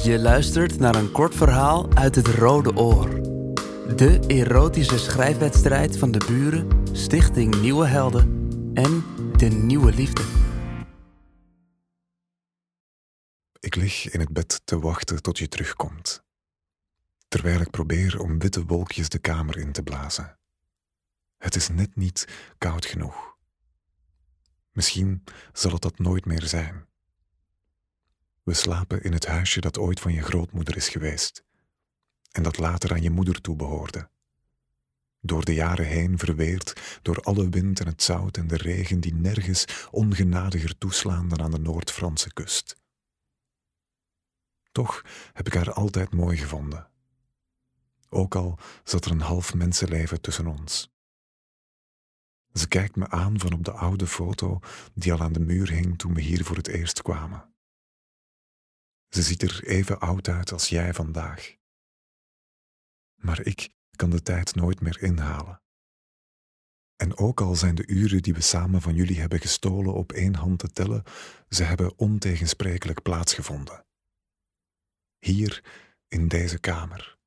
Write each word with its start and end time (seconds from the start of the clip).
Je 0.00 0.18
luistert 0.18 0.78
naar 0.78 0.94
een 0.94 1.12
kort 1.12 1.34
verhaal 1.34 1.94
uit 1.94 2.14
het 2.14 2.26
Rode 2.26 2.76
Oor. 2.76 3.08
De 3.96 4.24
erotische 4.26 4.98
schrijfwedstrijd 4.98 5.98
van 5.98 6.10
de 6.10 6.24
buren, 6.26 6.96
Stichting 6.96 7.60
Nieuwe 7.60 7.86
Helden 7.86 8.48
en 8.74 9.04
De 9.36 9.46
Nieuwe 9.46 9.92
Liefde. 9.92 10.22
Ik 13.60 13.74
lig 13.74 14.10
in 14.10 14.20
het 14.20 14.32
bed 14.32 14.60
te 14.64 14.78
wachten 14.78 15.22
tot 15.22 15.38
je 15.38 15.48
terugkomt, 15.48 16.24
terwijl 17.28 17.60
ik 17.60 17.70
probeer 17.70 18.20
om 18.20 18.38
witte 18.38 18.64
wolkjes 18.64 19.08
de 19.08 19.18
kamer 19.18 19.58
in 19.58 19.72
te 19.72 19.82
blazen. 19.82 20.38
Het 21.38 21.54
is 21.54 21.68
net 21.68 21.96
niet 21.96 22.28
koud 22.58 22.86
genoeg. 22.86 23.36
Misschien 24.72 25.24
zal 25.52 25.72
het 25.72 25.82
dat 25.82 25.98
nooit 25.98 26.24
meer 26.24 26.42
zijn. 26.42 26.90
We 28.42 28.54
slapen 28.54 29.02
in 29.02 29.12
het 29.12 29.26
huisje 29.26 29.60
dat 29.60 29.78
ooit 29.78 30.00
van 30.00 30.12
je 30.12 30.22
grootmoeder 30.22 30.76
is 30.76 30.88
geweest 30.88 31.44
en 32.32 32.42
dat 32.42 32.58
later 32.58 32.92
aan 32.92 33.02
je 33.02 33.10
moeder 33.10 33.40
toebehoorde. 33.40 34.08
Door 35.20 35.44
de 35.44 35.54
jaren 35.54 35.86
heen 35.86 36.18
verweerd 36.18 37.00
door 37.02 37.20
alle 37.20 37.48
wind 37.48 37.80
en 37.80 37.86
het 37.86 38.02
zout 38.02 38.36
en 38.36 38.46
de 38.46 38.56
regen 38.56 39.00
die 39.00 39.14
nergens 39.14 39.88
ongenadiger 39.90 40.78
toeslaan 40.78 41.28
dan 41.28 41.42
aan 41.42 41.50
de 41.50 41.58
Noord-Franse 41.58 42.32
kust. 42.32 42.76
Toch 44.72 45.02
heb 45.32 45.46
ik 45.46 45.54
haar 45.54 45.72
altijd 45.72 46.12
mooi 46.12 46.36
gevonden. 46.36 46.88
Ook 48.08 48.34
al 48.34 48.58
zat 48.84 49.04
er 49.04 49.10
een 49.10 49.20
half 49.20 49.54
mensenleven 49.54 50.20
tussen 50.20 50.46
ons. 50.46 50.90
Ze 52.52 52.68
kijkt 52.68 52.96
me 52.96 53.08
aan 53.08 53.40
van 53.40 53.52
op 53.52 53.64
de 53.64 53.72
oude 53.72 54.06
foto 54.06 54.60
die 54.94 55.12
al 55.12 55.20
aan 55.20 55.32
de 55.32 55.40
muur 55.40 55.70
hing 55.70 55.98
toen 55.98 56.14
we 56.14 56.20
hier 56.20 56.44
voor 56.44 56.56
het 56.56 56.68
eerst 56.68 57.02
kwamen. 57.02 57.51
Ze 59.14 59.22
ziet 59.22 59.42
er 59.42 59.64
even 59.64 60.00
oud 60.00 60.28
uit 60.28 60.52
als 60.52 60.68
jij 60.68 60.94
vandaag. 60.94 61.56
Maar 63.14 63.40
ik 63.40 63.70
kan 63.96 64.10
de 64.10 64.22
tijd 64.22 64.54
nooit 64.54 64.80
meer 64.80 65.02
inhalen. 65.02 65.62
En 66.96 67.16
ook 67.16 67.40
al 67.40 67.54
zijn 67.54 67.74
de 67.74 67.86
uren 67.86 68.22
die 68.22 68.34
we 68.34 68.40
samen 68.40 68.80
van 68.80 68.94
jullie 68.94 69.20
hebben 69.20 69.40
gestolen 69.40 69.94
op 69.94 70.12
één 70.12 70.34
hand 70.34 70.58
te 70.58 70.68
tellen, 70.68 71.02
ze 71.48 71.62
hebben 71.62 71.98
ontegensprekelijk 71.98 73.02
plaatsgevonden. 73.02 73.86
Hier 75.18 75.64
in 76.08 76.28
deze 76.28 76.58
kamer. 76.58 77.18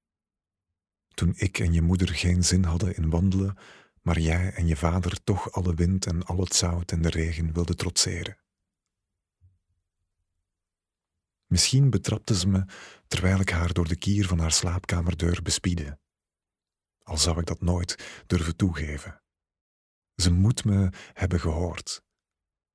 Toen 1.13 1.33
ik 1.36 1.59
en 1.59 1.73
je 1.73 1.81
moeder 1.81 2.09
geen 2.09 2.44
zin 2.44 2.63
hadden 2.63 2.95
in 2.95 3.09
wandelen, 3.09 3.58
maar 4.02 4.19
jij 4.19 4.53
en 4.53 4.67
je 4.67 4.75
vader 4.75 5.23
toch 5.23 5.52
alle 5.52 5.73
wind 5.73 6.06
en 6.06 6.23
al 6.23 6.38
het 6.38 6.53
zout 6.53 6.91
en 6.91 7.02
de 7.02 7.09
regen 7.09 7.53
wilden 7.53 7.78
trotseren. 7.78 8.38
Misschien 11.47 11.89
betrapte 11.89 12.35
ze 12.35 12.47
me 12.47 12.65
terwijl 13.07 13.39
ik 13.39 13.49
haar 13.49 13.73
door 13.73 13.88
de 13.88 13.97
kier 13.97 14.27
van 14.27 14.39
haar 14.39 14.51
slaapkamerdeur 14.51 15.41
bespiedde. 15.41 15.99
Al 17.03 17.17
zou 17.17 17.39
ik 17.39 17.45
dat 17.45 17.61
nooit 17.61 18.23
durven 18.27 18.55
toegeven. 18.55 19.23
Ze 20.16 20.31
moet 20.31 20.66
me 20.66 20.89
hebben 21.13 21.39
gehoord. 21.39 22.03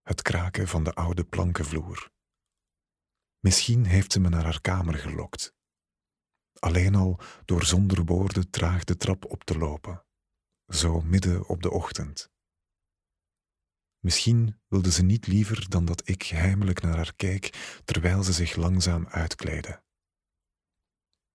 Het 0.02 0.22
kraken 0.22 0.68
van 0.68 0.84
de 0.84 0.92
oude 0.92 1.24
plankenvloer. 1.24 2.10
Misschien 3.38 3.84
heeft 3.84 4.12
ze 4.12 4.20
me 4.20 4.28
naar 4.28 4.44
haar 4.44 4.60
kamer 4.60 4.94
gelokt. 4.94 5.54
Alleen 6.58 6.94
al 6.94 7.20
door 7.44 7.64
zonder 7.64 8.04
woorden 8.04 8.50
traag 8.50 8.84
de 8.84 8.96
trap 8.96 9.24
op 9.24 9.44
te 9.44 9.58
lopen, 9.58 10.04
zo 10.66 11.00
midden 11.00 11.48
op 11.48 11.62
de 11.62 11.70
ochtend. 11.70 12.30
Misschien 14.00 14.60
wilde 14.68 14.90
ze 14.90 15.02
niet 15.02 15.26
liever 15.26 15.68
dan 15.68 15.84
dat 15.84 16.08
ik 16.08 16.22
heimelijk 16.22 16.80
naar 16.80 16.96
haar 16.96 17.14
keek 17.16 17.80
terwijl 17.84 18.22
ze 18.22 18.32
zich 18.32 18.56
langzaam 18.56 19.06
uitkleedde. 19.06 19.82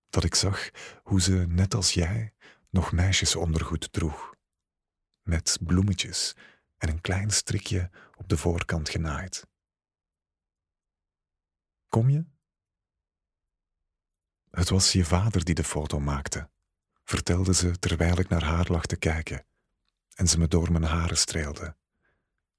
Dat 0.08 0.24
ik 0.24 0.34
zag 0.34 0.70
hoe 1.02 1.20
ze, 1.20 1.32
net 1.32 1.74
als 1.74 1.92
jij, 1.92 2.34
nog 2.70 2.92
meisjesondergoed 2.92 3.92
droeg, 3.92 4.34
met 5.22 5.58
bloemetjes 5.60 6.36
en 6.76 6.88
een 6.88 7.00
klein 7.00 7.30
strikje 7.30 7.90
op 8.16 8.28
de 8.28 8.36
voorkant 8.36 8.88
genaaid. 8.88 9.46
Kom 11.88 12.10
je? 12.10 12.24
Het 14.50 14.68
was 14.68 14.92
je 14.92 15.04
vader 15.04 15.44
die 15.44 15.54
de 15.54 15.64
foto 15.64 16.00
maakte, 16.00 16.50
vertelde 17.04 17.54
ze 17.54 17.78
terwijl 17.78 18.18
ik 18.18 18.28
naar 18.28 18.44
haar 18.44 18.70
lag 18.70 18.86
te 18.86 18.96
kijken 18.96 19.46
en 20.14 20.28
ze 20.28 20.38
me 20.38 20.48
door 20.48 20.72
mijn 20.72 20.84
haren 20.84 21.18
streelde 21.18 21.76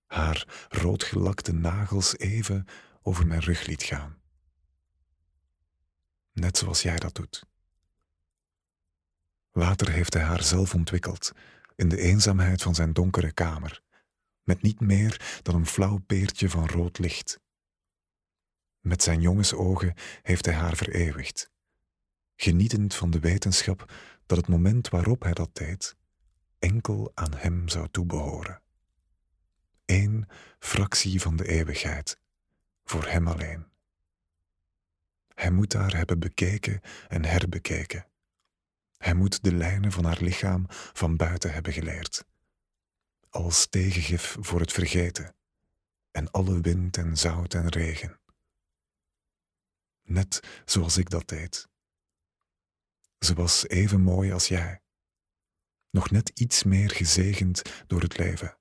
haar 0.08 0.68
roodgelakte 0.70 1.54
nagels 1.54 2.18
even 2.18 2.66
over 3.02 3.28
mijn 3.28 3.40
rug 3.40 3.66
liet 3.66 3.84
gaan. 3.84 4.18
Net 6.32 6.58
zoals 6.58 6.82
jij 6.82 6.96
dat 6.96 7.16
doet. 7.16 7.46
Later 9.52 9.92
heeft 9.92 10.14
hij 10.14 10.24
haar 10.24 10.44
zelf 10.44 10.74
ontwikkeld, 10.74 11.32
in 11.76 11.90
de 11.90 11.98
eenzaamheid 11.98 12.62
van 12.62 12.76
zijn 12.76 12.94
donkere 12.94 13.32
kamer, 13.32 13.82
met 14.44 14.62
niet 14.62 14.80
meer 14.80 15.40
dan 15.42 15.56
een 15.56 15.66
flauw 15.66 15.98
peertje 15.98 16.50
van 16.50 16.68
rood 16.68 17.00
licht. 17.00 17.40
Met 18.80 19.04
zijn 19.04 19.22
jongensogen 19.22 19.94
heeft 20.22 20.46
hij 20.46 20.56
haar 20.56 20.76
vereeuwigd, 20.76 21.52
genietend 22.36 22.96
van 22.96 23.10
de 23.12 23.20
wetenschap 23.20 23.94
dat 24.26 24.38
het 24.38 24.48
moment 24.48 24.90
waarop 24.90 25.24
hij 25.24 25.34
dat 25.34 25.50
deed 25.54 25.96
enkel 26.60 27.12
aan 27.14 27.34
hem 27.34 27.70
zou 27.70 27.88
toebehoren 27.92 28.62
één 29.88 30.28
fractie 30.60 31.22
van 31.22 31.36
de 31.36 31.48
eeuwigheid, 31.48 32.20
voor 32.84 33.06
hem 33.06 33.28
alleen. 33.28 33.66
Hij 35.34 35.52
moet 35.52 35.74
haar 35.74 35.96
hebben 35.96 36.20
bekeken 36.20 36.82
en 37.08 37.26
herbekeken. 37.26 38.08
Hij 38.98 39.14
moet 39.14 39.44
de 39.44 39.54
lijnen 39.54 39.92
van 39.92 40.06
haar 40.06 40.22
lichaam 40.22 40.66
van 40.70 41.16
buiten 41.16 41.54
hebben 41.54 41.74
geleerd, 41.74 42.26
als 43.30 43.68
tegengif 43.68 44.38
voor 44.40 44.60
het 44.60 44.72
vergeten 44.72 45.36
en 46.12 46.32
alle 46.32 46.62
wind 46.62 46.98
en 46.98 47.18
zout 47.18 47.54
en 47.54 47.70
regen. 47.70 48.20
Net 50.04 50.62
zoals 50.66 50.98
ik 50.98 51.10
dat 51.10 51.28
deed. 51.28 51.68
Ze 53.20 53.34
was 53.34 53.68
even 53.68 54.02
mooi 54.02 54.32
als 54.32 54.48
jij, 54.48 54.82
nog 55.90 56.12
net 56.12 56.30
iets 56.30 56.64
meer 56.64 56.92
gezegend 56.92 57.62
door 57.88 58.02
het 58.02 58.18
leven. 58.18 58.58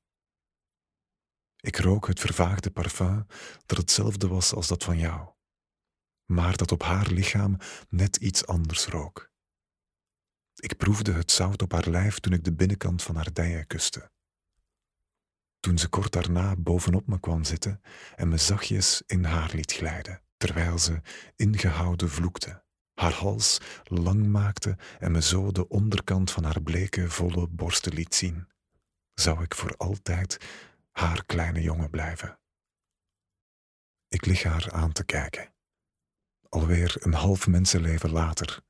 Ik 1.67 1.77
rook 1.77 2.07
het 2.07 2.21
vervaagde 2.21 2.71
parfum 2.71 3.27
dat 3.67 3.79
hetzelfde 3.79 4.29
was 4.29 4.53
als 4.53 4.67
dat 4.67 4.85
van 4.85 4.99
jou, 4.99 5.29
maar 6.25 6.57
dat 6.57 6.73
op 6.73 6.83
haar 6.83 7.11
lichaam 7.11 7.57
net 7.89 8.17
iets 8.17 8.47
anders 8.47 8.87
rook. 8.87 9.31
Ik 10.55 10.77
proefde 10.77 11.13
het 11.13 11.31
zout 11.31 11.63
op 11.63 11.73
haar 11.73 11.89
lijf 11.89 12.19
toen 12.19 12.33
ik 12.33 12.45
de 12.45 12.53
binnenkant 12.53 13.03
van 13.03 13.17
haar 13.17 13.33
dijen 13.33 13.67
kuste. 13.67 14.11
Toen 15.61 15.79
ze 15.79 15.89
kort 15.89 16.13
daarna 16.13 16.57
bovenop 16.57 17.07
me 17.07 17.21
kwam 17.21 17.45
zitten 17.45 17.81
en 18.17 18.29
me 18.29 18.37
zachtjes 18.37 19.03
in 19.07 19.25
haar 19.25 19.51
liet 19.55 19.73
glijden, 19.73 20.23
terwijl 20.37 20.79
ze 20.79 21.01
ingehouden 21.37 22.11
vloekte, 22.11 22.65
haar 22.95 23.13
hals 23.13 23.61
lang 23.85 24.27
maakte 24.27 24.79
en 24.99 25.13
me 25.13 25.23
zo 25.23 25.53
de 25.53 25.69
onderkant 25.69 26.31
van 26.31 26.45
haar 26.45 26.63
bleke, 26.63 27.11
volle 27.11 27.49
borsten 27.49 27.93
liet 27.93 28.15
zien, 28.15 28.49
zou 29.15 29.43
ik 29.43 29.55
voor 29.55 29.75
altijd 29.77 30.39
haar 30.97 31.25
kleine 31.25 31.63
jongen 31.63 31.91
blijven. 31.91 32.39
Ik 34.09 34.27
lig 34.27 34.43
haar 34.43 34.73
aan 34.73 34.93
te 34.93 35.05
kijken. 35.05 35.53
Alweer 36.49 36.97
een 36.99 37.15
half 37.15 37.47
mensenleven 37.47 38.11
later. 38.11 38.63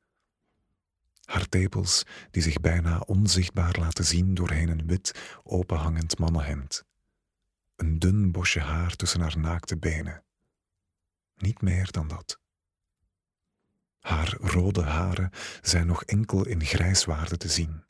Haar 1.25 1.49
tepels 1.49 2.03
die 2.31 2.43
zich 2.43 2.61
bijna 2.61 2.99
onzichtbaar 2.99 3.77
laten 3.79 4.05
zien 4.05 4.35
doorheen 4.35 4.69
een 4.69 4.87
wit, 4.87 5.39
openhangend 5.43 6.19
mannenhemd. 6.19 6.85
Een 7.77 7.99
dun 7.99 8.33
bosje 8.33 8.61
haar 8.61 8.97
tussen 8.97 9.21
haar 9.21 9.39
naakte 9.39 9.77
benen. 9.77 10.25
Niet 11.37 11.61
meer 11.63 11.91
dan 11.91 12.09
dat. 12.09 12.41
Haar 13.99 14.37
rode 14.41 14.83
haren 14.83 15.31
zijn 15.61 15.87
nog 15.87 16.05
enkel 16.05 16.47
in 16.47 16.65
grijswaarde 16.65 17.37
te 17.37 17.49
zien. 17.49 17.86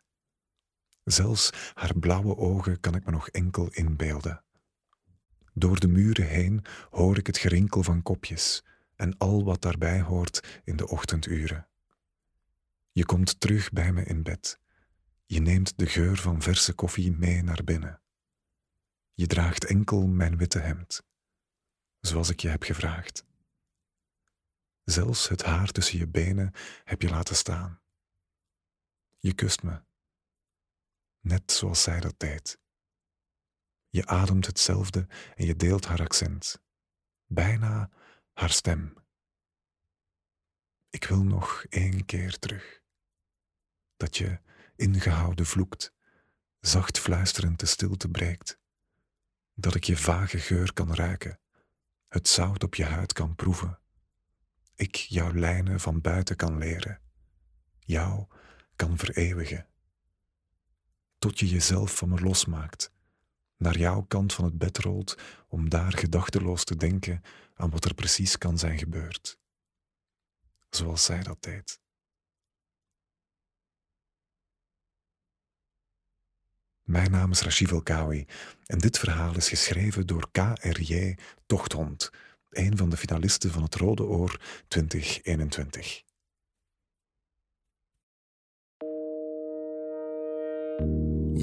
Zelfs 1.07 1.51
haar 1.75 1.99
blauwe 1.99 2.37
ogen 2.37 2.81
kan 2.81 2.95
ik 2.95 3.05
me 3.05 3.11
nog 3.11 3.29
enkel 3.29 3.69
inbeelden. 3.69 4.45
Door 5.55 5.81
de 5.81 5.89
muren 5.89 6.27
heen 6.27 6.65
hoor 6.91 7.19
ik 7.19 7.27
het 7.27 7.39
gerinkel 7.39 7.83
van 7.83 8.03
kopjes 8.03 8.65
en 8.97 9.19
al 9.19 9.45
wat 9.45 9.63
daarbij 9.63 10.01
hoort 10.01 10.61
in 10.65 10.77
de 10.77 10.89
ochtenduren. 10.89 11.69
Je 12.93 13.05
komt 13.05 13.41
terug 13.41 13.73
bij 13.73 13.93
me 13.93 14.05
in 14.05 14.23
bed. 14.23 14.61
Je 15.27 15.41
neemt 15.41 15.79
de 15.79 15.87
geur 15.87 16.17
van 16.17 16.43
verse 16.43 16.73
koffie 16.73 17.13
mee 17.13 17.43
naar 17.43 17.65
binnen. 17.65 18.01
Je 19.15 19.27
draagt 19.27 19.65
enkel 19.65 20.07
mijn 20.07 20.37
witte 20.37 20.59
hemd, 20.59 21.03
zoals 22.01 22.31
ik 22.31 22.41
je 22.41 22.49
heb 22.49 22.63
gevraagd. 22.63 23.25
Zelfs 24.85 25.29
het 25.29 25.43
haar 25.43 25.69
tussen 25.69 25.99
je 25.99 26.09
benen 26.09 26.53
heb 26.85 27.03
je 27.03 27.09
laten 27.09 27.37
staan. 27.37 27.81
Je 29.19 29.35
kust 29.35 29.63
me 29.63 29.81
net 31.27 31.53
zoals 31.53 31.83
zij 31.83 32.01
dat 32.01 32.15
deed. 32.17 32.59
Je 33.89 34.07
ademt 34.07 34.47
hetzelfde 34.47 35.07
en 35.35 35.47
je 35.47 35.57
deelt 35.57 35.85
haar 35.85 36.01
accent, 36.01 36.63
bijna 37.27 37.91
haar 38.33 38.51
stem. 38.51 38.95
Ik 40.91 41.05
wil 41.05 41.23
nog 41.23 41.65
één 41.69 42.05
keer 42.05 42.39
terug. 42.39 42.81
Dat 43.97 44.17
je 44.17 44.41
ingehouden 44.77 45.47
vloekt, 45.47 45.93
zacht 46.61 46.99
fluisterend 46.99 47.61
de 47.61 47.67
stilte 47.67 48.09
breekt. 48.09 48.59
Dat 49.55 49.75
ik 49.75 49.85
je 49.85 49.97
vage 49.97 50.39
geur 50.39 50.73
kan 50.73 50.95
ruiken, 50.95 51.41
het 52.09 52.29
zout 52.29 52.63
op 52.63 52.75
je 52.75 52.85
huid 52.85 53.13
kan 53.13 53.35
proeven. 53.35 53.79
Ik 54.75 54.95
jouw 54.95 55.33
lijnen 55.33 55.81
van 55.81 56.01
buiten 56.01 56.37
kan 56.37 56.59
leren, 56.59 57.01
jou 57.79 58.27
kan 58.77 58.99
vereeuwigen. 58.99 59.67
Tot 61.27 61.39
je 61.39 61.49
jezelf 61.49 61.97
van 61.97 62.09
me 62.09 62.21
losmaakt, 62.21 62.91
naar 63.57 63.79
jouw 63.79 64.03
kant 64.03 64.33
van 64.33 64.45
het 64.45 64.59
bed 64.59 64.79
rolt 64.79 65.19
om 65.49 65.69
daar 65.69 65.93
gedachteloos 65.93 66.65
te 66.65 66.77
denken 66.77 67.23
aan 67.55 67.71
wat 67.71 67.85
er 67.85 67.95
precies 67.95 68.39
kan 68.39 68.59
zijn 68.59 68.79
gebeurd. 68.79 69.39
Zoals 70.71 71.05
zij 71.05 71.23
dat 71.23 71.43
deed. 71.43 71.81
Mijn 76.83 77.11
naam 77.11 77.31
is 77.31 77.41
Rashid 77.41 77.71
Elkawi 77.71 78.27
en 78.65 78.79
dit 78.79 78.99
verhaal 78.99 79.37
is 79.37 79.49
geschreven 79.49 80.07
door 80.07 80.31
KRJ 80.31 81.19
Tochthond, 81.47 82.11
een 82.51 82.77
van 82.77 82.91
de 82.91 82.97
finalisten 82.97 83.51
van 83.51 83.63
het 83.63 83.75
Rode 83.75 84.05
Oor 84.05 84.41
2021. 84.69 86.06